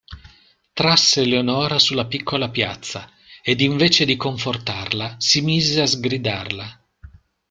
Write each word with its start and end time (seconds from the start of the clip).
Trasse 0.73 1.23
Leonora 1.25 1.77
sulla 1.77 2.07
piccola 2.07 2.49
piazza, 2.49 3.07
ed 3.43 3.61
invece 3.61 4.03
di 4.03 4.15
confortarla 4.15 5.17
si 5.19 5.41
mise 5.41 5.79
a 5.79 5.85
sgridarla. 5.85 6.81